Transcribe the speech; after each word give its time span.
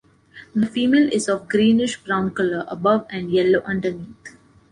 The 0.55 0.65
female 0.65 1.13
is 1.13 1.29
of 1.29 1.47
greenish 1.47 2.03
brown 2.03 2.33
color 2.33 2.65
above 2.67 3.05
and 3.11 3.29
yellow 3.29 3.61
underneath. 3.65 4.35